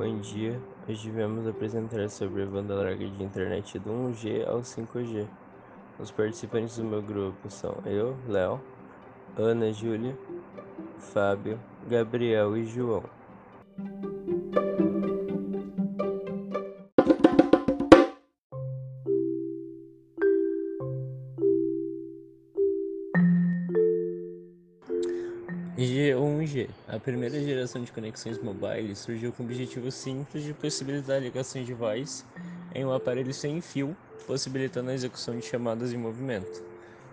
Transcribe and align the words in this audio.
Bom 0.00 0.18
dia, 0.20 0.58
hoje 0.88 1.10
viemos 1.10 1.46
apresentar 1.46 2.08
sobre 2.08 2.44
a 2.44 2.46
banda 2.46 2.74
larga 2.74 3.06
de 3.06 3.22
internet 3.22 3.78
do 3.80 3.90
1G 3.90 4.48
ao 4.48 4.60
5G. 4.60 5.26
Os 5.98 6.10
participantes 6.10 6.78
do 6.78 6.84
meu 6.84 7.02
grupo 7.02 7.50
são 7.50 7.76
eu, 7.84 8.16
Léo, 8.26 8.58
Ana 9.36 9.70
Júlia, 9.74 10.16
Fábio, 10.98 11.60
Gabriel 11.86 12.56
e 12.56 12.64
João. 12.64 13.02
A 27.00 27.02
primeira 27.02 27.42
geração 27.42 27.82
de 27.82 27.90
conexões 27.90 28.38
mobile, 28.38 28.94
surgiu 28.94 29.32
com 29.32 29.42
o 29.42 29.46
objetivo 29.46 29.90
simples 29.90 30.44
de 30.44 30.52
possibilitar 30.52 31.16
a 31.16 31.20
ligação 31.20 31.64
de 31.64 31.72
voz 31.72 32.26
em 32.74 32.84
um 32.84 32.92
aparelho 32.92 33.32
sem 33.32 33.62
fio, 33.62 33.96
possibilitando 34.26 34.90
a 34.90 34.94
execução 34.94 35.34
de 35.38 35.46
chamadas 35.46 35.94
em 35.94 35.96
movimento. 35.96 36.62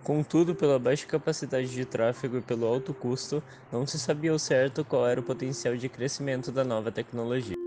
Contudo, 0.04 0.54
pela 0.54 0.78
baixa 0.78 1.06
capacidade 1.06 1.68
de 1.70 1.86
tráfego 1.86 2.36
e 2.36 2.42
pelo 2.42 2.66
alto 2.66 2.92
custo, 2.92 3.42
não 3.72 3.86
se 3.86 3.98
sabia 3.98 4.30
ao 4.30 4.38
certo 4.38 4.84
qual 4.84 5.08
era 5.08 5.20
o 5.20 5.24
potencial 5.24 5.74
de 5.74 5.88
crescimento 5.88 6.52
da 6.52 6.64
nova 6.64 6.92
tecnologia. 6.92 7.57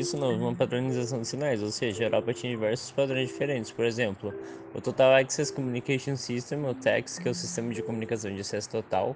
Isso, 0.00 0.16
não 0.16 0.28
houve 0.28 0.42
uma 0.42 0.54
padronização 0.54 1.20
de 1.20 1.28
sinais, 1.28 1.62
ou 1.62 1.70
seja, 1.70 2.02
a 2.02 2.06
Europa 2.06 2.34
tinha 2.34 2.52
diversos 2.52 2.90
padrões 2.90 3.28
diferentes. 3.28 3.70
Por 3.70 3.84
exemplo, 3.84 4.34
o 4.74 4.80
Total 4.80 5.14
Access 5.14 5.52
Communication 5.52 6.16
System, 6.16 6.64
o 6.64 6.74
TACS, 6.74 7.18
que 7.18 7.28
é 7.28 7.30
o 7.30 7.34
Sistema 7.34 7.72
de 7.72 7.82
Comunicação 7.82 8.34
de 8.34 8.40
Acesso 8.40 8.68
Total, 8.70 9.14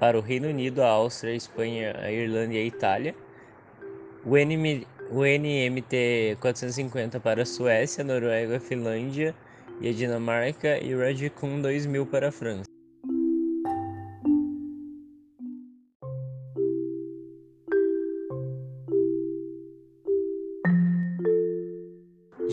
para 0.00 0.18
o 0.18 0.20
Reino 0.20 0.48
Unido, 0.48 0.82
a 0.82 0.88
Áustria, 0.88 1.32
a 1.32 1.36
Espanha, 1.36 1.96
a 2.00 2.10
Irlanda 2.10 2.54
e 2.54 2.58
a 2.58 2.64
Itália. 2.64 3.14
O, 4.24 4.36
NM, 4.36 4.86
o 5.10 5.24
NMT 5.24 6.38
450 6.40 7.20
para 7.20 7.42
a 7.42 7.46
Suécia, 7.46 8.02
a 8.02 8.04
Noruega, 8.04 8.56
a 8.56 8.60
Finlândia 8.60 9.34
e 9.80 9.88
a 9.88 9.92
Dinamarca. 9.92 10.82
E 10.82 10.94
o 10.94 10.98
Radicom 10.98 11.60
2000 11.60 12.06
para 12.06 12.28
a 12.28 12.32
França. 12.32 12.71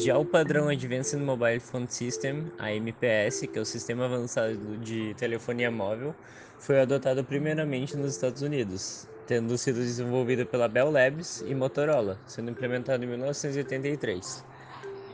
Já 0.10 0.18
o 0.18 0.26
padrão 0.26 0.70
Advanced 0.70 1.22
Mobile 1.22 1.60
Phone 1.60 1.86
System, 1.88 2.52
AMPS, 2.58 3.42
que 3.42 3.60
é 3.60 3.62
o 3.62 3.66
Sistema 3.66 4.06
Avançado 4.06 4.76
de 4.78 5.14
Telefonia 5.14 5.70
Móvel, 5.70 6.16
foi 6.58 6.82
adotado 6.82 7.24
primeiramente 7.24 7.96
nos 7.96 8.16
Estados 8.16 8.42
Unidos, 8.42 9.08
tendo 9.28 9.56
sido 9.56 9.76
desenvolvido 9.76 10.48
pela 10.48 10.68
Bell 10.68 10.90
Labs 10.90 11.44
e 11.48 11.54
Motorola, 11.54 12.18
sendo 12.26 12.50
implementado 12.50 13.04
em 13.04 13.08
1983. 13.08 14.44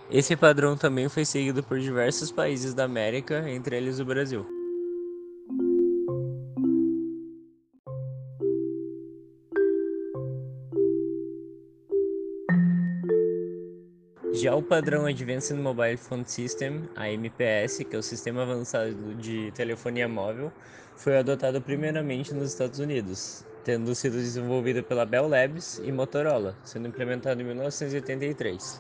Esse 0.10 0.34
padrão 0.34 0.78
também 0.78 1.10
foi 1.10 1.26
seguido 1.26 1.62
por 1.62 1.78
diversos 1.78 2.32
países 2.32 2.74
da 2.74 2.86
América, 2.86 3.50
entre 3.50 3.76
eles 3.76 4.00
o 4.00 4.06
Brasil. 4.06 4.55
Já 14.46 14.54
o 14.54 14.62
padrão 14.62 15.08
Advanced 15.08 15.58
Mobile 15.58 15.98
Phone 15.98 16.24
System, 16.24 16.84
AMPS, 16.96 17.80
que 17.90 17.96
é 17.96 17.98
o 17.98 18.04
Sistema 18.04 18.44
Avançado 18.44 19.16
de 19.16 19.52
Telefonia 19.54 20.08
Móvel, 20.08 20.54
foi 20.96 21.18
adotado 21.18 21.60
primeiramente 21.60 22.32
nos 22.32 22.52
Estados 22.52 22.78
Unidos, 22.78 23.44
tendo 23.64 23.96
sido 23.96 24.18
desenvolvido 24.18 24.84
pela 24.84 25.04
Bell 25.04 25.28
Labs 25.28 25.82
e 25.84 25.92
Motorola, 25.92 26.56
sendo 26.64 26.88
implementado 26.88 27.42
em 27.42 27.44
1983. 27.44 28.80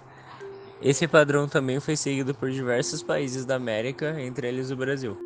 Esse 0.83 1.07
padrão 1.07 1.47
também 1.47 1.79
foi 1.79 1.95
seguido 1.95 2.35
por 2.35 2.51
diversos 2.51 3.01
países 3.01 3.43
da 3.43 3.55
América, 3.55 4.21
entre 4.21 4.47
eles 4.47 4.69
o 4.69 4.75
Brasil. 4.75 5.24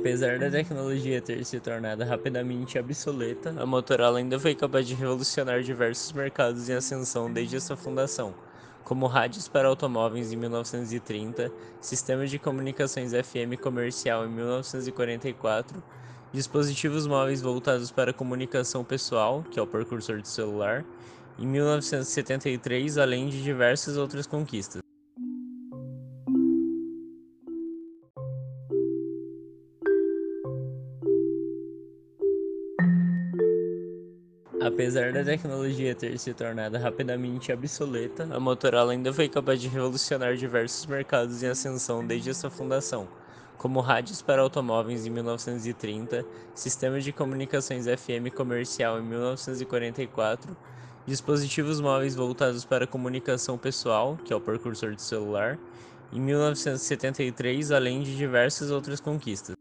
Apesar 0.00 0.38
da 0.38 0.50
tecnologia 0.50 1.20
ter 1.20 1.44
se 1.44 1.60
tornado 1.60 2.02
rapidamente 2.04 2.78
obsoleta, 2.78 3.54
a 3.58 3.66
Motorola 3.66 4.18
ainda 4.18 4.40
foi 4.40 4.54
capaz 4.54 4.86
de 4.86 4.94
revolucionar 4.94 5.60
diversos 5.60 6.10
mercados 6.12 6.70
em 6.70 6.72
ascensão 6.72 7.30
desde 7.30 7.60
sua 7.60 7.76
fundação, 7.76 8.32
como 8.82 9.06
rádios 9.06 9.46
para 9.46 9.68
automóveis 9.68 10.32
em 10.32 10.36
1930, 10.36 11.52
sistemas 11.82 12.30
de 12.30 12.38
comunicações 12.38 13.12
FM 13.12 13.60
comercial 13.60 14.24
em 14.24 14.30
1944, 14.30 15.82
dispositivos 16.32 17.06
móveis 17.06 17.42
voltados 17.42 17.90
para 17.90 18.10
comunicação 18.10 18.82
pessoal, 18.82 19.44
que 19.50 19.60
é 19.60 19.62
o 19.62 19.66
precursor 19.66 20.22
do 20.22 20.28
celular, 20.28 20.82
em 21.38 21.46
1973, 21.46 22.96
além 22.96 23.28
de 23.28 23.42
diversas 23.42 23.98
outras 23.98 24.26
conquistas. 24.26 24.89
Apesar 34.80 35.12
da 35.12 35.22
tecnologia 35.22 35.94
ter 35.94 36.18
se 36.18 36.32
tornado 36.32 36.78
rapidamente 36.78 37.52
obsoleta, 37.52 38.26
a 38.32 38.40
Motorola 38.40 38.92
ainda 38.92 39.12
foi 39.12 39.28
capaz 39.28 39.60
de 39.60 39.68
revolucionar 39.68 40.34
diversos 40.36 40.86
mercados 40.86 41.42
em 41.42 41.48
ascensão 41.48 42.02
desde 42.06 42.32
sua 42.32 42.48
fundação, 42.48 43.06
como 43.58 43.80
rádios 43.80 44.22
para 44.22 44.40
automóveis 44.40 45.04
em 45.04 45.10
1930, 45.10 46.24
sistemas 46.54 47.04
de 47.04 47.12
comunicações 47.12 47.84
FM 47.84 48.34
comercial 48.34 48.98
em 48.98 49.02
1944, 49.02 50.56
dispositivos 51.06 51.78
móveis 51.78 52.14
voltados 52.14 52.64
para 52.64 52.86
comunicação 52.86 53.58
pessoal, 53.58 54.18
que 54.24 54.32
é 54.32 54.36
o 54.36 54.40
precursor 54.40 54.94
do 54.94 55.02
celular, 55.02 55.58
em 56.10 56.18
1973, 56.18 57.70
além 57.70 58.02
de 58.02 58.16
diversas 58.16 58.70
outras 58.70 58.98
conquistas. 58.98 59.59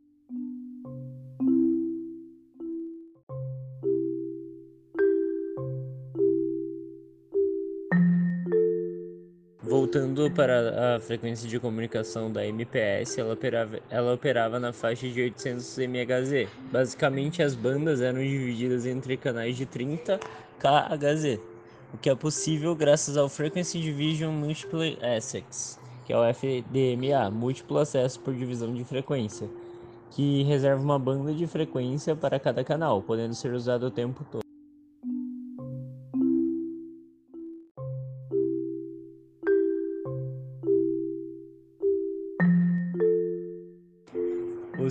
Voltando 9.92 10.30
para 10.30 10.98
a 10.98 11.00
frequência 11.00 11.50
de 11.50 11.60
comunicação 11.60 12.32
da 12.32 12.46
MPS, 12.46 13.18
ela 13.18 13.34
operava, 13.34 13.80
ela 13.90 14.14
operava 14.14 14.60
na 14.60 14.72
faixa 14.72 15.10
de 15.10 15.20
800 15.20 15.80
MHz. 15.80 16.48
Basicamente, 16.72 17.42
as 17.42 17.56
bandas 17.56 18.00
eram 18.00 18.20
divididas 18.20 18.86
entre 18.86 19.18
canais 19.18 19.58
de 19.58 19.66
30 19.66 20.20
kHz, 20.60 21.40
o 21.92 21.98
que 21.98 22.08
é 22.08 22.14
possível 22.14 22.76
graças 22.76 23.18
ao 23.18 23.28
Frequency 23.28 23.80
Division 23.80 24.32
Multiple 24.32 25.00
Access, 25.02 25.80
que 26.06 26.14
é 26.14 26.16
o 26.16 26.24
FDMA, 26.24 27.32
múltiplo 27.32 27.80
acesso 27.80 28.20
por 28.20 28.36
divisão 28.36 28.72
de 28.72 28.84
frequência, 28.84 29.50
que 30.12 30.44
reserva 30.44 30.84
uma 30.84 31.00
banda 31.00 31.34
de 31.34 31.48
frequência 31.48 32.16
para 32.16 32.40
cada 32.40 32.64
canal, 32.64 33.02
podendo 33.02 33.34
ser 33.34 33.54
usado 33.54 33.88
o 33.88 33.92
tempo 33.92 34.24
todo. 34.32 34.49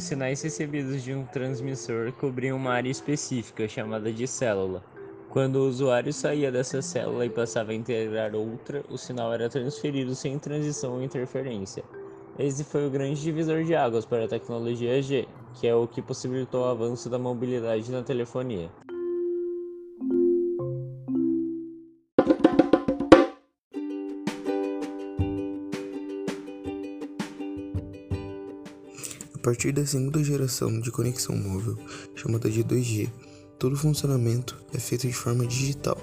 Sinais 0.08 0.40
recebidos 0.40 1.02
de 1.02 1.12
um 1.12 1.24
transmissor 1.26 2.12
cobriam 2.12 2.56
uma 2.56 2.72
área 2.72 2.88
específica, 2.90 3.68
chamada 3.68 4.10
de 4.10 4.26
célula. 4.26 4.82
Quando 5.28 5.56
o 5.56 5.68
usuário 5.68 6.10
saía 6.14 6.50
dessa 6.50 6.80
célula 6.80 7.26
e 7.26 7.30
passava 7.30 7.72
a 7.72 7.74
integrar 7.74 8.34
outra, 8.34 8.82
o 8.88 8.96
sinal 8.96 9.34
era 9.34 9.50
transferido 9.50 10.14
sem 10.14 10.38
transição 10.38 10.94
ou 10.94 11.02
interferência. 11.02 11.84
Esse 12.38 12.64
foi 12.64 12.86
o 12.86 12.90
grande 12.90 13.20
divisor 13.20 13.62
de 13.64 13.74
águas 13.74 14.06
para 14.06 14.24
a 14.24 14.28
tecnologia 14.28 15.02
G, 15.02 15.28
que 15.60 15.68
é 15.68 15.74
o 15.74 15.86
que 15.86 16.00
possibilitou 16.00 16.62
o 16.62 16.70
avanço 16.70 17.10
da 17.10 17.18
mobilidade 17.18 17.92
na 17.92 18.02
telefonia. 18.02 18.70
Partir 29.48 29.72
da 29.72 29.86
segunda 29.86 30.22
geração 30.22 30.78
de 30.78 30.90
conexão 30.90 31.34
móvel, 31.34 31.74
chamada 32.14 32.50
de 32.50 32.62
2G, 32.62 33.10
todo 33.58 33.72
o 33.72 33.78
funcionamento 33.78 34.54
é 34.74 34.78
feito 34.78 35.06
de 35.06 35.14
forma 35.14 35.46
digital. 35.46 35.96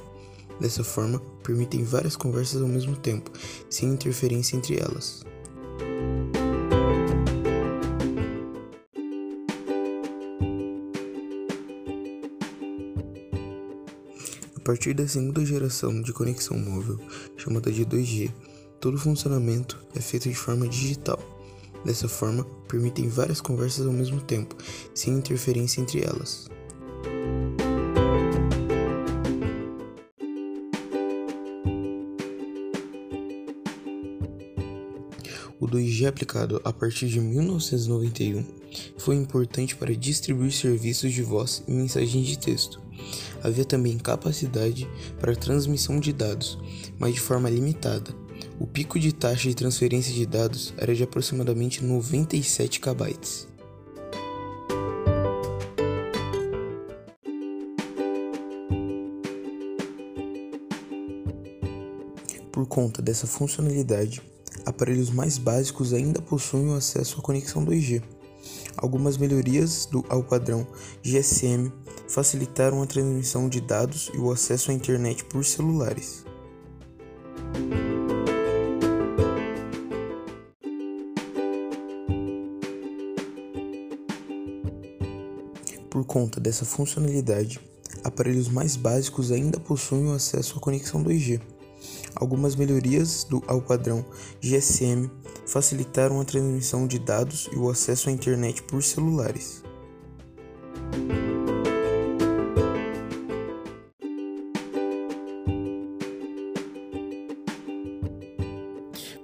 Dessa 0.60 0.84
forma, 0.84 1.20
permitem 1.44 1.84
várias 1.84 2.16
conversas 2.16 2.60
ao 2.60 2.68
mesmo 2.68 2.96
tempo, 2.96 3.30
sem 3.70 3.88
interferência 3.90 4.58
entre 4.58 4.80
elas. 4.80 5.24
partir 14.64 14.96
da 14.96 15.08
segunda 15.08 15.46
geração 15.46 16.02
de 16.02 16.12
conexão 16.12 16.58
móvel, 16.58 17.00
chamada 17.38 17.72
de 17.72 17.86
2G, 17.86 18.32
todo 18.82 18.96
o 18.96 19.00
funcionamento 19.00 19.80
é 19.96 20.02
feito 20.02 20.28
de 20.28 20.34
forma 20.34 20.68
digital. 20.68 21.35
Dessa 21.86 22.10
forma, 22.10 22.44
permitem 22.68 23.08
várias 23.08 23.40
conversas 23.40 23.86
ao 23.86 23.94
mesmo 23.94 24.20
tempo, 24.20 24.56
sem 24.94 25.14
interferência 25.14 25.80
entre 25.80 26.02
elas. 26.02 26.50
O 35.60 35.68
2G 35.68 36.08
aplicado 36.08 36.60
a 36.66 36.74
partir 36.74 37.08
de 37.08 37.20
1991 37.20 38.44
foi 38.98 39.16
importante 39.16 39.76
para 39.76 39.96
distribuir 39.96 40.52
serviços 40.52 41.14
de 41.14 41.22
voz 41.22 41.64
e 41.68 41.72
mensagens 41.72 42.26
de 42.26 42.38
texto. 42.38 42.82
Havia 43.44 43.64
também 43.64 43.98
capacidade 43.98 44.90
para 45.20 45.36
transmissão 45.36 46.00
de 46.00 46.12
dados, 46.12 46.58
mas 47.00 47.14
de 47.14 47.20
forma 47.20 47.50
limitada. 47.50 48.25
O 48.58 48.66
pico 48.66 48.98
de 48.98 49.14
taxa 49.14 49.50
de 49.50 49.56
transferência 49.56 50.14
de 50.14 50.26
dados 50.26 50.74
era 50.78 50.96
de 50.96 51.04
aproximadamente 51.04 51.84
97 51.84 52.80
KB. 52.80 53.18
Por 62.50 62.66
conta 62.66 63.02
dessa 63.02 63.28
funcionalidade, 63.28 64.22
aparelhos 64.66 65.10
mais 65.10 65.38
básicos 65.38 65.94
ainda 65.94 66.22
possuem 66.22 66.70
o 66.70 66.76
acesso 66.76 67.20
à 67.20 67.22
conexão 67.22 67.66
2G. 67.66 68.02
Algumas 68.78 69.18
melhorias 69.18 69.86
do, 69.86 70.06
ao 70.08 70.24
padrão 70.24 70.66
GSM 71.04 71.72
facilitaram 72.08 72.82
a 72.82 72.86
transmissão 72.86 73.50
de 73.50 73.60
dados 73.60 74.10
e 74.14 74.18
o 74.18 74.32
acesso 74.32 74.72
à 74.72 74.74
internet 74.74 75.26
por 75.26 75.44
celulares. 75.44 76.25
Conta 86.16 86.40
dessa 86.40 86.64
funcionalidade, 86.64 87.60
aparelhos 88.02 88.48
mais 88.48 88.78
básicos 88.78 89.34
ainda 89.34 89.60
possuem 89.60 90.08
o 90.08 90.14
acesso 90.14 90.58
à 90.58 90.62
conexão 90.62 91.04
2G. 91.04 91.42
Algumas 92.16 92.56
melhorias 92.56 93.26
do, 93.26 93.44
ao 93.48 93.62
padrão 93.62 94.06
GSM 94.40 95.12
facilitaram 95.46 96.22
a 96.22 96.24
transmissão 96.24 96.88
de 96.88 97.00
dados 97.00 97.50
e 97.52 97.58
o 97.58 97.70
acesso 97.70 98.08
à 98.08 98.14
internet 98.14 98.64
por 98.64 98.82
celulares. 98.82 99.62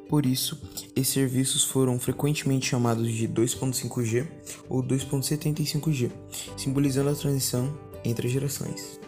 Por 0.09 0.25
isso, 0.25 0.61
esses 0.95 1.13
serviços 1.13 1.63
foram 1.63 1.97
frequentemente 1.99 2.67
chamados 2.67 3.11
de 3.11 3.27
2.5G 3.27 4.27
ou 4.67 4.83
2.75G, 4.83 6.11
simbolizando 6.57 7.09
a 7.09 7.15
transição 7.15 7.73
entre 8.03 8.27
as 8.27 8.33
gerações. 8.33 8.99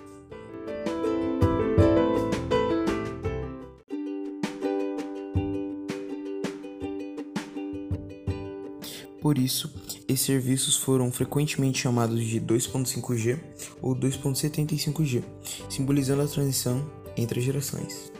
Por 9.22 9.38
isso, 9.38 9.74
esses 10.08 10.26
serviços 10.26 10.76
foram 10.76 11.12
frequentemente 11.12 11.80
chamados 11.80 12.24
de 12.26 12.40
2.5G 12.42 13.40
ou 13.82 13.96
2.75G, 13.96 15.24
simbolizando 15.70 16.22
a 16.22 16.28
transição 16.28 16.86
entre 17.18 17.40
as 17.40 17.46
gerações. 17.46 18.13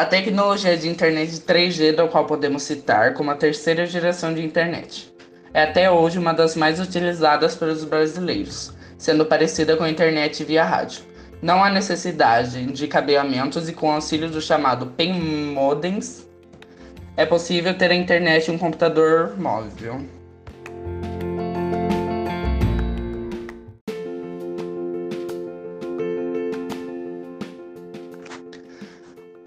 A 0.00 0.06
tecnologia 0.06 0.78
de 0.78 0.88
internet 0.88 1.30
de 1.30 1.40
3G, 1.40 1.94
da 1.94 2.08
qual 2.08 2.24
podemos 2.24 2.62
citar 2.62 3.12
como 3.12 3.30
a 3.30 3.34
terceira 3.34 3.84
geração 3.84 4.32
de 4.32 4.42
internet, 4.42 5.12
é 5.52 5.64
até 5.64 5.90
hoje 5.90 6.18
uma 6.18 6.32
das 6.32 6.56
mais 6.56 6.80
utilizadas 6.80 7.54
pelos 7.54 7.84
brasileiros 7.84 8.72
sendo 8.96 9.26
parecida 9.26 9.76
com 9.76 9.84
a 9.84 9.90
internet 9.90 10.42
via 10.42 10.64
rádio. 10.64 11.02
Não 11.42 11.62
há 11.62 11.68
necessidade 11.68 12.64
de 12.72 12.88
cabeamentos 12.88 13.68
e 13.68 13.74
com 13.74 13.92
auxílio 13.92 14.30
do 14.30 14.40
chamado 14.40 14.86
PEN 14.86 15.20
modems 15.52 16.26
é 17.14 17.26
possível 17.26 17.76
ter 17.76 17.90
a 17.90 17.94
internet 17.94 18.50
em 18.50 18.54
um 18.54 18.58
computador 18.58 19.38
móvel. 19.38 20.00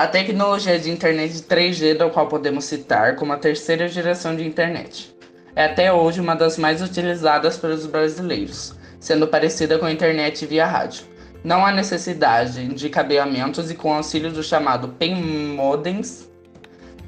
A 0.04 0.08
tecnologia 0.08 0.78
de 0.78 0.92
internet 0.92 1.32
de 1.32 1.44
3G, 1.44 1.96
da 1.96 2.10
qual 2.10 2.28
podemos 2.28 2.66
citar 2.66 3.16
como 3.16 3.32
a 3.32 3.38
terceira 3.38 3.88
geração 3.88 4.36
de 4.36 4.46
internet, 4.46 5.16
é 5.56 5.64
até 5.64 5.94
hoje 5.94 6.20
uma 6.20 6.36
das 6.36 6.58
mais 6.58 6.82
utilizadas 6.82 7.58
pelos 7.58 7.86
brasileiros 7.86 8.76
sendo 9.00 9.30
parecida 9.30 9.80
com 9.80 9.86
a 9.86 9.92
internet 9.94 10.46
via 10.46 10.66
rádio. 10.66 11.06
Não 11.42 11.66
há 11.66 11.72
necessidade 11.72 12.68
de 12.74 12.90
cabeamentos 12.90 13.72
e 13.72 13.76
com 13.76 13.94
auxílio 13.94 14.30
do 14.30 14.44
chamado 14.44 14.90
PEN 14.90 15.16
modems 15.56 16.30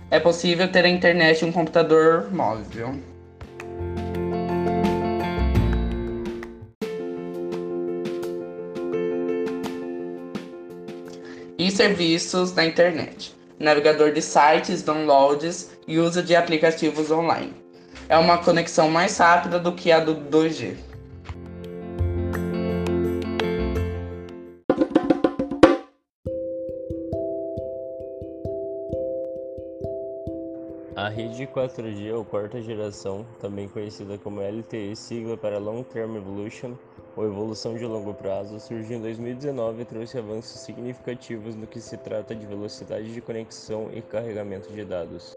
é 0.09 0.17
possível 0.17 0.71
ter 0.71 0.85
a 0.85 0.89
internet 0.89 1.43
em 1.43 1.49
um 1.49 1.51
computador 1.51 2.31
móvel. 2.31 2.95
Serviços 11.75 12.53
na 12.53 12.65
internet, 12.65 13.35
navegador 13.59 14.11
de 14.13 14.21
sites, 14.21 14.81
downloads 14.81 15.71
e 15.85 15.99
uso 15.99 16.23
de 16.23 16.35
aplicativos 16.35 17.11
online. 17.11 17.53
É 18.07 18.17
uma 18.17 18.37
conexão 18.37 18.89
mais 18.89 19.17
rápida 19.17 19.59
do 19.59 19.73
que 19.73 19.91
a 19.91 19.99
do 19.99 20.15
2G. 20.15 20.75
A 30.95 31.09
rede 31.09 31.45
4G 31.45 32.15
ou 32.15 32.23
quarta 32.23 32.61
geração, 32.61 33.25
também 33.41 33.67
conhecida 33.67 34.17
como 34.17 34.41
LTE, 34.41 34.95
sigla 34.95 35.35
para 35.35 35.59
Long 35.59 35.83
Term 35.83 36.15
Evolution 36.15 36.73
ou 37.15 37.25
evolução 37.25 37.75
de 37.75 37.85
longo 37.85 38.13
prazo, 38.13 38.59
surgiu 38.59 38.97
em 38.97 39.01
2019 39.01 39.81
e 39.81 39.85
trouxe 39.85 40.17
avanços 40.17 40.61
significativos 40.61 41.55
no 41.55 41.65
que 41.65 41.79
se 41.79 41.97
trata 41.97 42.35
de 42.35 42.45
velocidade 42.45 43.13
de 43.13 43.21
conexão 43.21 43.89
e 43.93 44.01
carregamento 44.01 44.71
de 44.71 44.83
dados. 44.83 45.35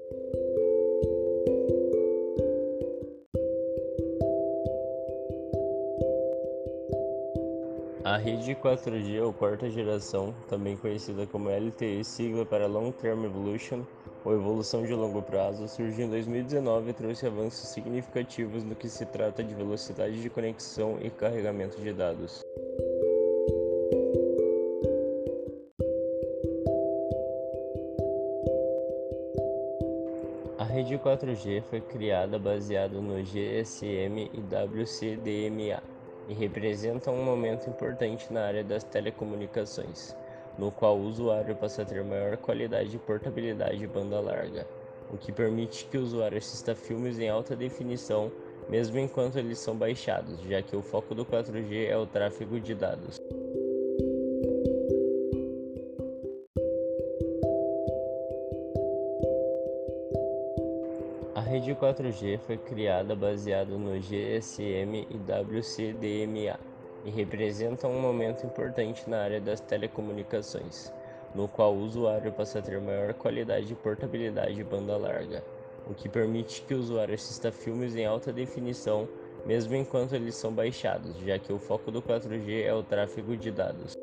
A 8.05 8.17
rede 8.17 8.55
4G 8.55 9.23
ou 9.23 9.35
quarta 9.35 9.69
geração, 9.69 10.35
também 10.49 10.77
conhecida 10.79 11.27
como 11.27 11.51
LTE, 11.51 12.03
sigla 12.03 12.47
para 12.47 12.67
Long 12.67 12.91
Term 12.91 13.25
Evolution 13.25 13.85
ou 14.25 14.35
evolução 14.35 14.85
de 14.85 14.95
longo 14.95 15.23
prazo, 15.23 15.69
surgiu 15.69 16.07
em 16.07 16.11
2019 16.11 16.91
e 16.91 16.93
trouxe 16.93 17.27
avanços 17.27 17.69
significativos 17.69 18.65
no 18.65 18.75
que 18.75 18.89
se 18.89 19.07
trata 19.07 19.43
de 19.43 19.55
velocidade 19.55 20.21
de 20.21 20.29
conexão 20.29 20.99
e 21.01 21.11
carregamento 21.11 21.81
de 21.81 21.93
dados. 21.93 22.43
A 30.59 30.65
rede 30.65 30.99
4G 30.99 31.63
foi 31.63 31.81
criada 31.81 32.39
baseada 32.39 33.01
no 33.01 33.23
GSM 33.23 34.31
e 34.33 34.41
WCDMA 34.41 35.83
e 36.29 36.35
representa 36.35 37.11
um 37.11 37.25
momento 37.25 37.71
importante 37.71 38.33
na 38.33 38.45
área 38.45 38.65
das 38.65 38.85
telecomunicações 38.85 40.15
no 40.59 40.73
qual 40.73 40.99
o 40.99 41.07
usuário 41.07 41.55
passa 41.55 41.83
a 41.83 41.85
ter 41.85 42.03
maior 42.03 42.37
qualidade 42.37 42.91
de 42.91 42.99
portabilidade 42.99 43.87
banda 43.87 44.21
larga, 44.21 44.67
o 45.13 45.17
que 45.17 45.33
permite 45.33 45.87
que 45.87 45.97
o 45.97 46.03
usuário 46.03 46.37
assista 46.37 46.75
filmes 46.75 47.19
em 47.19 47.29
alta 47.29 47.55
definição 47.55 48.31
mesmo 48.69 48.99
enquanto 48.99 49.39
eles 49.39 49.59
são 49.59 49.75
baixados, 49.75 50.41
já 50.43 50.61
que 50.61 50.77
o 50.77 50.83
foco 50.83 51.15
do 51.15 51.25
4G 51.25 51.89
é 51.89 51.97
o 51.97 52.07
tráfego 52.07 52.61
de 52.61 52.75
dados. 52.75 53.19
A 61.35 61.41
rede 61.41 61.75
4G 61.75 62.39
foi 62.41 62.59
criada 62.59 63.17
baseada 63.17 63.77
no 63.77 63.99
GSM 63.99 65.07
e 65.09 65.17
WCDMA 65.17 66.59
e 67.05 67.11
representa 67.11 67.87
um 67.87 68.01
momento 68.01 68.45
importante 68.47 69.09
na 69.09 69.23
área 69.23 69.41
das 69.41 69.61
telecomunicações, 69.61 70.93
no 71.35 71.49
qual 71.49 71.75
o 71.75 71.81
usuário 71.81 72.33
passa 72.33 72.59
a 72.59 72.63
ter 72.63 72.81
maior 72.81 73.15
qualidade 73.15 73.67
de 73.67 73.75
portabilidade 73.75 74.61
e 74.61 74.65
banda 74.65 74.97
larga, 74.97 75.45
o 75.87 75.95
que 75.95 76.09
permite 76.09 76.63
que 76.63 76.75
o 76.75 76.79
usuário 76.79 77.15
assista 77.15 77.53
filmes 77.53 77.95
em 77.95 78.05
alta 78.05 78.33
definição 78.33 79.09
mesmo 79.49 79.75
enquanto 79.75 80.15
eles 80.15 80.35
são 80.35 80.53
baixados, 80.53 81.17
já 81.19 81.39
que 81.39 81.53
o 81.53 81.59
foco 81.59 81.91
do 81.91 82.03
4G 82.03 82.65
é 82.65 82.75
o 82.75 82.83
tráfego 82.83 83.37
de 83.37 83.51
dados. 83.51 83.95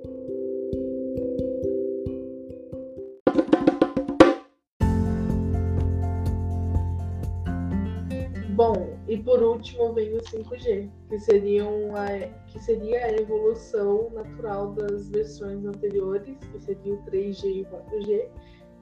Último 9.65 9.93
vem 9.93 10.13
o 10.13 10.19
5G, 10.19 10.89
que 11.09 11.19
seria, 11.19 11.65
uma, 11.65 12.05
que 12.47 12.59
seria 12.59 13.05
a 13.05 13.11
evolução 13.13 14.11
natural 14.11 14.73
das 14.73 15.09
versões 15.09 15.65
anteriores, 15.65 16.37
que 16.51 16.59
seria 16.59 16.93
o 16.93 17.03
3G 17.05 17.43
e 17.45 17.61
o 17.61 17.65
4G. 17.65 18.27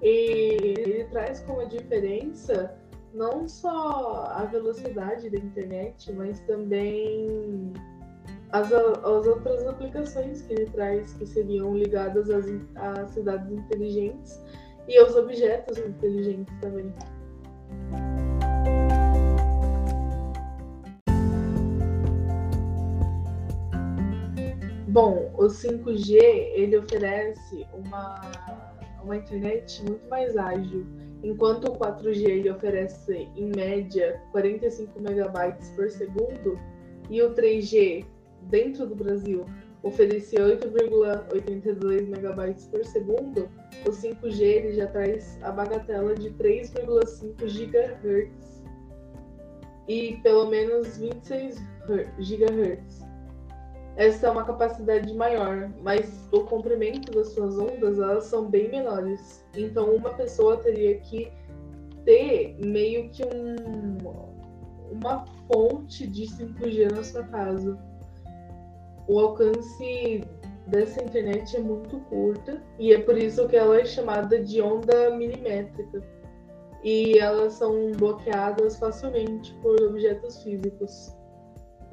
E 0.01 0.09
ele 0.09 1.05
traz 1.05 1.39
como 1.41 1.65
diferença 1.67 2.75
não 3.13 3.47
só 3.47 4.25
a 4.35 4.43
velocidade 4.45 5.29
da 5.29 5.37
internet, 5.37 6.11
mas 6.11 6.41
também 6.41 7.71
as, 8.51 8.71
as 8.73 9.27
outras 9.27 9.65
aplicações 9.65 10.41
que 10.41 10.53
ele 10.53 10.65
traz, 10.65 11.13
que 11.13 11.25
seriam 11.25 11.77
ligadas 11.77 12.29
às, 12.29 12.45
às 12.75 13.11
cidades 13.11 13.49
inteligentes 13.51 14.41
e 14.87 14.97
aos 14.97 15.15
objetos 15.15 15.77
inteligentes 15.77 16.53
também. 16.59 16.93
Bom, 24.93 25.33
o 25.39 25.45
5G 25.45 26.19
ele 26.53 26.77
oferece 26.77 27.65
uma, 27.73 28.21
uma 29.03 29.17
internet 29.17 29.81
muito 29.81 30.07
mais 30.07 30.37
ágil, 30.37 30.85
enquanto 31.23 31.71
o 31.71 31.79
4G 31.79 32.29
ele 32.29 32.51
oferece 32.51 33.27
em 33.35 33.49
média 33.55 34.21
45 34.31 35.01
megabytes 35.01 35.71
por 35.71 35.89
segundo 35.89 36.59
e 37.09 37.23
o 37.23 37.33
3G 37.33 38.05
dentro 38.51 38.85
do 38.85 38.93
Brasil 38.93 39.47
oferecia 39.81 40.41
8,82 40.41 42.07
megabytes 42.07 42.67
por 42.67 42.85
segundo, 42.85 43.49
o 43.87 43.89
5G 43.89 44.41
ele 44.41 44.73
já 44.73 44.85
traz 44.85 45.39
a 45.41 45.51
bagatela 45.51 46.13
de 46.13 46.29
3,5 46.29 47.33
GHz 47.47 48.63
e 49.87 50.19
pelo 50.21 50.51
menos 50.51 50.99
26 50.99 51.59
GHz. 52.19 53.12
Essa 53.95 54.27
é 54.27 54.31
uma 54.31 54.43
capacidade 54.43 55.13
maior, 55.13 55.71
mas 55.81 56.27
o 56.31 56.41
comprimento 56.41 57.11
das 57.11 57.33
suas 57.33 57.57
ondas 57.57 57.99
elas 57.99 58.25
são 58.25 58.49
bem 58.49 58.69
menores. 58.69 59.45
Então 59.55 59.95
uma 59.95 60.09
pessoa 60.11 60.57
teria 60.57 60.97
que 60.99 61.31
ter 62.03 62.57
meio 62.65 63.09
que 63.09 63.23
um, 63.23 63.97
uma 64.91 65.25
fonte 65.47 66.07
de 66.07 66.23
5G 66.23 66.91
na 66.91 67.03
sua 67.03 67.23
casa. 67.23 67.77
O 69.07 69.19
alcance 69.19 70.23
dessa 70.67 71.03
internet 71.03 71.55
é 71.55 71.59
muito 71.59 71.99
curta 72.01 72.63
e 72.79 72.93
é 72.93 72.99
por 72.99 73.17
isso 73.17 73.47
que 73.47 73.55
ela 73.55 73.79
é 73.79 73.85
chamada 73.85 74.41
de 74.41 74.59
onda 74.59 75.15
milimétrica. 75.15 76.01
E 76.83 77.19
elas 77.19 77.53
são 77.53 77.91
bloqueadas 77.91 78.77
facilmente 78.77 79.53
por 79.61 79.79
objetos 79.83 80.41
físicos 80.41 81.15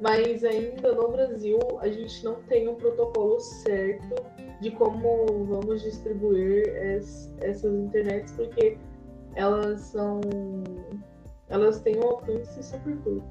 mas 0.01 0.43
ainda 0.43 0.95
no 0.95 1.09
Brasil 1.09 1.59
a 1.79 1.87
gente 1.87 2.25
não 2.25 2.41
tem 2.43 2.67
um 2.67 2.73
protocolo 2.73 3.39
certo 3.39 4.15
de 4.59 4.71
como 4.71 5.45
vamos 5.45 5.83
distribuir 5.83 6.67
es, 6.75 7.31
essas 7.39 7.71
internets, 7.71 8.31
porque 8.33 8.77
elas 9.35 9.79
são. 9.81 10.19
elas 11.49 11.79
têm 11.81 11.97
um 11.99 12.03
alcance 12.03 12.63
super 12.63 12.97
curto. 12.97 13.27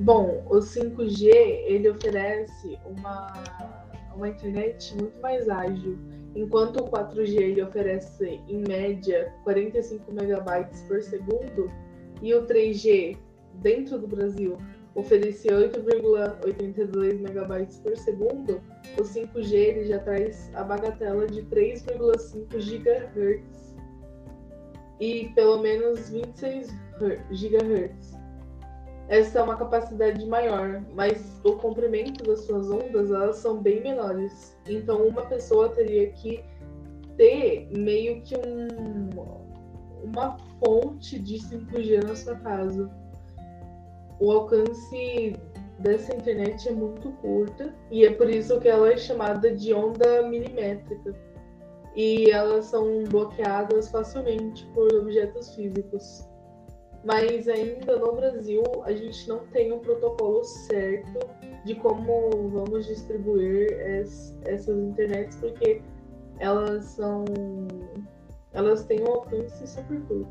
Bom, 0.00 0.42
o 0.48 0.56
5G 0.56 1.28
ele 1.66 1.90
oferece 1.90 2.78
uma, 2.84 3.32
uma 4.16 4.28
internet 4.30 4.96
muito 4.96 5.20
mais 5.20 5.48
ágil 5.48 5.98
Enquanto 6.34 6.80
o 6.80 6.90
4G 6.90 7.36
ele 7.36 7.62
oferece 7.62 8.40
em 8.48 8.62
média 8.66 9.32
45 9.44 10.12
megabytes 10.12 10.82
por 10.82 11.02
segundo 11.02 11.70
e 12.22 12.34
o 12.34 12.46
3G 12.46 13.16
dentro 13.54 13.98
do 13.98 14.06
Brasil 14.06 14.56
oferecia 14.94 15.52
8,82 15.52 17.20
megabytes 17.20 17.78
por 17.78 17.96
segundo, 17.96 18.60
o 18.98 19.02
5G 19.02 19.52
ele 19.52 19.84
já 19.86 19.98
traz 20.00 20.50
a 20.54 20.64
bagatela 20.64 21.26
de 21.26 21.42
3,5 21.44 22.48
GHz 22.58 23.76
e 25.00 25.30
pelo 25.34 25.58
menos 25.58 26.10
26 26.10 26.68
GHz. 27.30 28.07
Essa 29.08 29.38
é 29.38 29.42
uma 29.42 29.56
capacidade 29.56 30.24
maior, 30.26 30.82
mas 30.94 31.40
o 31.42 31.52
comprimento 31.52 32.22
das 32.24 32.40
suas 32.40 32.70
ondas 32.70 33.10
elas 33.10 33.36
são 33.36 33.56
bem 33.56 33.82
menores. 33.82 34.54
Então 34.68 35.06
uma 35.06 35.22
pessoa 35.22 35.70
teria 35.70 36.10
que 36.12 36.44
ter 37.16 37.70
meio 37.74 38.20
que 38.20 38.36
um, 38.36 39.08
uma 40.04 40.36
fonte 40.62 41.18
de 41.18 41.38
5G 41.38 42.04
na 42.06 42.14
sua 42.14 42.34
casa. 42.36 42.90
O 44.20 44.30
alcance 44.30 45.32
dessa 45.78 46.14
internet 46.14 46.68
é 46.68 46.72
muito 46.72 47.10
curta 47.12 47.74
e 47.90 48.04
é 48.04 48.12
por 48.12 48.28
isso 48.28 48.60
que 48.60 48.68
ela 48.68 48.92
é 48.92 48.96
chamada 48.98 49.50
de 49.50 49.72
onda 49.72 50.22
milimétrica. 50.28 51.16
E 51.96 52.30
elas 52.30 52.66
são 52.66 53.04
bloqueadas 53.04 53.90
facilmente 53.90 54.66
por 54.74 54.92
objetos 54.94 55.54
físicos 55.54 56.27
mas 57.04 57.48
ainda 57.48 57.96
no 57.98 58.12
Brasil 58.12 58.62
a 58.84 58.92
gente 58.92 59.28
não 59.28 59.40
tem 59.46 59.72
um 59.72 59.78
protocolo 59.78 60.42
certo 60.44 61.18
de 61.64 61.74
como 61.74 62.48
vamos 62.48 62.86
distribuir 62.86 63.72
es, 63.72 64.36
essas 64.44 64.76
internets, 64.78 65.36
porque 65.36 65.82
elas 66.38 66.84
são. 66.84 67.24
elas 68.52 68.84
têm 68.84 69.02
um 69.02 69.08
alcance 69.08 69.66
super 69.66 70.00
curto. 70.02 70.28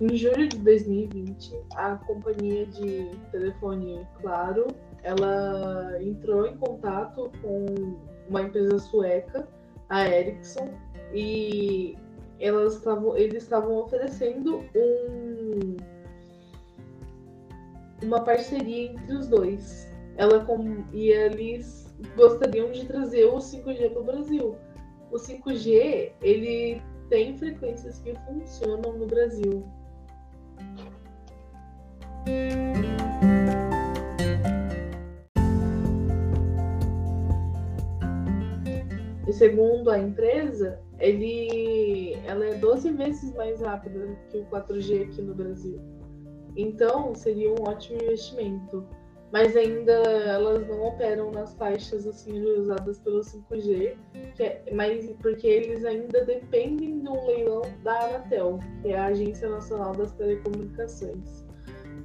Em 0.00 0.16
julho 0.16 0.48
de 0.48 0.58
2020, 0.58 1.54
a 1.76 1.96
companhia 1.96 2.66
de 2.66 3.10
telefone 3.30 4.06
Claro, 4.20 4.66
ela 5.02 6.02
entrou 6.02 6.46
em 6.46 6.56
contato 6.58 7.30
com 7.40 7.96
uma 8.28 8.42
empresa 8.42 8.78
sueca, 8.78 9.48
a 9.88 10.08
Ericsson, 10.08 10.70
e 11.12 11.96
elas 12.40 12.74
estavam, 12.74 13.16
eles 13.16 13.42
estavam 13.42 13.76
oferecendo 13.76 14.64
um, 14.74 15.76
uma 18.02 18.20
parceria 18.20 18.92
entre 18.92 19.14
os 19.14 19.28
dois. 19.28 19.88
Ela 20.16 20.44
com, 20.44 20.84
e 20.92 21.08
eles 21.10 21.92
gostariam 22.16 22.70
de 22.70 22.86
trazer 22.86 23.24
o 23.24 23.36
5G 23.36 23.90
para 23.90 24.00
o 24.00 24.04
Brasil. 24.04 24.56
O 25.10 25.16
5G 25.16 26.12
ele 26.22 26.82
tem 27.08 27.36
frequências 27.36 28.00
que 28.00 28.14
funcionam 28.26 28.92
no 28.94 29.06
Brasil. 29.06 29.64
Segundo 39.34 39.90
a 39.90 39.98
empresa, 39.98 40.80
ele, 40.98 42.14
ela 42.26 42.46
é 42.46 42.54
12 42.54 42.90
vezes 42.92 43.34
mais 43.34 43.60
rápida 43.60 44.16
que 44.30 44.38
o 44.38 44.44
4G 44.46 45.04
aqui 45.04 45.22
no 45.22 45.34
Brasil. 45.34 45.80
Então, 46.56 47.14
seria 47.14 47.50
um 47.50 47.62
ótimo 47.68 48.00
investimento. 48.02 48.86
Mas 49.32 49.56
ainda 49.56 49.92
elas 49.92 50.64
não 50.68 50.86
operam 50.86 51.32
nas 51.32 51.56
faixas 51.56 52.06
assim 52.06 52.40
usadas 52.40 53.00
pelo 53.00 53.18
5G, 53.18 53.96
é, 54.38 54.62
mas 54.72 55.10
porque 55.20 55.44
eles 55.44 55.84
ainda 55.84 56.24
dependem 56.24 57.00
de 57.00 57.08
um 57.08 57.26
leilão 57.26 57.62
da 57.82 57.98
Anatel, 58.04 58.60
que 58.80 58.90
é 58.90 58.96
a 58.96 59.06
Agência 59.06 59.48
Nacional 59.48 59.92
das 59.92 60.12
Telecomunicações, 60.12 61.44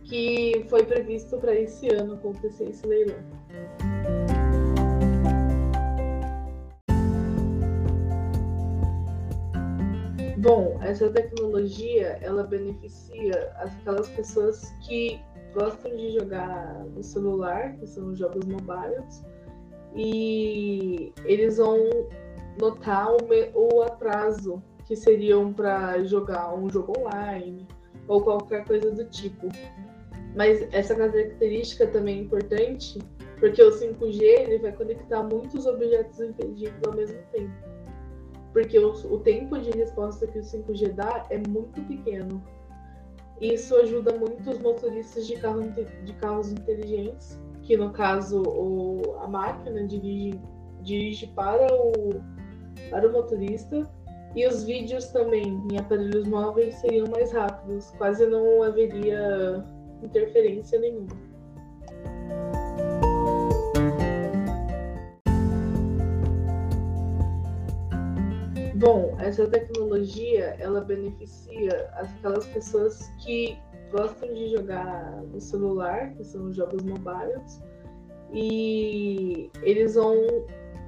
que 0.06 0.66
foi 0.70 0.84
previsto 0.84 1.38
para 1.38 1.54
esse 1.54 1.90
ano 1.90 2.16
acontecer 2.16 2.68
esse 2.68 2.88
leilão. 2.88 3.20
Bom, 10.39 10.79
essa 10.81 11.10
tecnologia 11.10 12.17
ela 12.22 12.43
beneficia 12.43 13.51
aquelas 13.55 14.08
pessoas 14.08 14.72
que 14.88 15.19
gostam 15.53 15.93
de 15.98 16.12
jogar 16.12 16.86
no 16.96 17.03
celular, 17.03 17.75
que 17.75 17.86
são 17.86 18.15
jogos 18.15 18.46
mobiles, 18.46 19.22
e 19.93 21.12
eles 21.25 21.58
vão 21.58 21.77
notar 22.58 23.10
o, 23.12 23.81
atraso 23.81 24.63
que 24.86 24.96
seriam 24.96 25.51
para 25.51 26.01
jogar 26.05 26.55
um 26.55 26.69
jogo 26.69 26.93
online 26.98 27.67
ou 28.08 28.22
qualquer 28.22 28.63
coisa 28.63 28.91
do 28.91 29.03
tipo. 29.10 29.50
Mas 30.38 30.65
essa 30.72 30.96
característica 30.96 31.86
também 31.88 32.17
é 32.17 32.22
importante 32.22 32.98
porque 33.41 33.62
o 33.62 33.72
5G 33.72 34.22
ele 34.22 34.60
vai 34.60 34.72
conectar 34.72 35.22
muitos 35.22 35.65
objetos 35.65 36.17
inteligentes 36.22 36.79
ao 36.86 36.93
mesmo 36.93 37.19
tempo. 37.34 37.79
Porque 38.53 38.79
o, 38.79 38.91
o 38.91 39.20
tempo 39.20 39.58
de 39.60 39.72
resposta 39.72 40.25
que 40.27 40.39
o 40.39 40.41
5G 40.41 40.94
dá 40.94 41.25
é 41.29 41.38
muito 41.48 41.82
pequeno. 41.84 42.41
Isso 43.39 43.75
ajuda 43.75 44.18
muito 44.18 44.50
os 44.50 44.60
motoristas 44.60 45.25
de, 45.27 45.36
carro, 45.38 45.62
de 46.03 46.13
carros 46.13 46.51
inteligentes, 46.51 47.39
que 47.63 47.77
no 47.77 47.91
caso 47.91 48.41
o, 48.41 49.15
a 49.22 49.27
máquina 49.27 49.86
dirige, 49.88 50.39
dirige 50.82 51.27
para, 51.27 51.74
o, 51.74 52.22
para 52.89 53.08
o 53.08 53.12
motorista, 53.13 53.89
e 54.36 54.46
os 54.46 54.63
vídeos 54.63 55.08
também 55.08 55.60
em 55.72 55.77
aparelhos 55.77 56.27
móveis 56.27 56.75
seriam 56.75 57.08
mais 57.08 57.32
rápidos, 57.32 57.91
quase 57.98 58.25
não 58.27 58.62
haveria 58.62 59.63
interferência 60.03 60.79
nenhuma. 60.79 61.29
Essa 69.30 69.48
tecnologia 69.48 70.56
ela 70.60 70.82
beneficia 70.82 71.90
aquelas 71.94 72.48
pessoas 72.48 73.08
que 73.24 73.58
gostam 73.92 74.34
de 74.34 74.50
jogar 74.50 75.22
no 75.32 75.40
celular, 75.40 76.14
que 76.16 76.24
são 76.24 76.52
jogos 76.52 76.84
mobiles, 76.84 77.62
e 78.34 79.50
eles 79.62 79.96
vão 79.96 80.16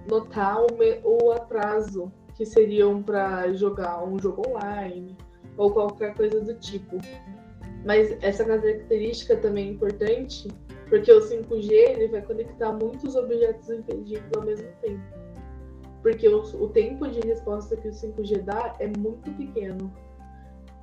notar 0.09 0.59
o, 0.59 0.67
o 1.03 1.31
atraso 1.31 2.11
que 2.35 2.45
seriam 2.45 3.01
para 3.01 3.53
jogar 3.53 4.03
um 4.03 4.19
jogo 4.19 4.43
online 4.49 5.15
ou 5.57 5.71
qualquer 5.71 6.15
coisa 6.15 6.41
do 6.41 6.55
tipo. 6.55 6.97
Mas 7.85 8.11
essa 8.23 8.43
característica 8.43 9.35
também 9.37 9.67
é 9.67 9.71
importante 9.71 10.47
porque 10.89 11.11
o 11.11 11.19
5G 11.19 11.71
ele 11.71 12.07
vai 12.07 12.21
conectar 12.21 12.71
muitos 12.73 13.15
objetos 13.15 13.69
inteligentes 13.69 14.29
ao 14.35 14.43
mesmo 14.43 14.67
tempo 14.81 15.21
porque 16.01 16.27
o, 16.27 16.41
o 16.41 16.69
tempo 16.69 17.07
de 17.07 17.19
resposta 17.21 17.75
que 17.77 17.87
o 17.87 17.91
5G 17.91 18.41
dá 18.43 18.75
é 18.79 18.87
muito 18.87 19.31
pequeno. 19.33 19.91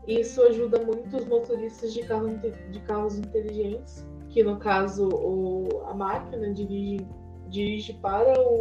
Isso 0.06 0.40
ajuda 0.42 0.82
muito 0.84 1.16
os 1.16 1.26
motoristas 1.26 1.92
de, 1.92 2.02
carro, 2.04 2.28
de 2.70 2.80
carros 2.80 3.18
inteligentes, 3.18 4.06
que 4.30 4.42
no 4.42 4.58
caso 4.58 5.08
o, 5.08 5.82
a 5.86 5.94
máquina 5.94 6.52
dirige, 6.52 7.06
dirige 7.48 7.92
para, 7.94 8.40
o, 8.40 8.58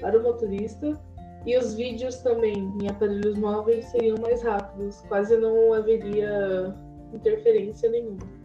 para 0.00 0.18
o 0.18 0.22
motorista, 0.22 1.00
e 1.46 1.56
os 1.56 1.74
vídeos 1.74 2.18
também 2.18 2.72
em 2.80 2.88
aparelhos 2.88 3.36
móveis 3.36 3.86
seriam 3.86 4.16
mais 4.18 4.42
rápidos, 4.42 5.00
quase 5.08 5.36
não 5.36 5.72
haveria 5.72 6.74
interferência 7.12 7.90
nenhuma. 7.90 8.41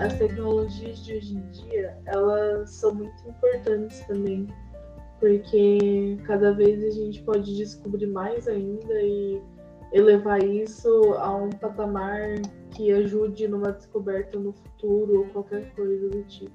As 0.00 0.14
tecnologias 0.14 1.04
de 1.04 1.14
hoje 1.14 1.34
em 1.36 1.50
dia, 1.50 1.96
elas 2.06 2.70
são 2.70 2.94
muito 2.94 3.28
importantes 3.28 4.00
também, 4.06 4.46
porque 5.18 6.16
cada 6.24 6.52
vez 6.52 6.82
a 6.82 6.90
gente 6.90 7.22
pode 7.22 7.54
descobrir 7.54 8.06
mais 8.06 8.48
ainda 8.48 8.94
e 9.02 9.40
elevar 9.92 10.42
isso 10.42 10.88
a 11.14 11.36
um 11.36 11.50
patamar 11.50 12.40
que 12.70 12.90
ajude 12.92 13.46
numa 13.46 13.72
descoberta 13.72 14.38
no 14.38 14.52
futuro 14.52 15.18
ou 15.18 15.24
qualquer 15.26 15.70
coisa 15.74 16.08
do 16.08 16.22
tipo. 16.24 16.52